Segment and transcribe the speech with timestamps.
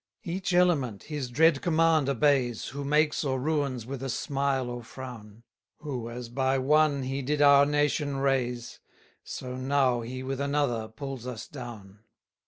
[0.23, 4.81] 211 Each element His dread command obeys, Who makes or ruins with a smile or
[4.81, 5.43] frown;
[5.77, 8.79] Who, as by one he did our nation raise,
[9.23, 11.99] So now he with another pulls us down.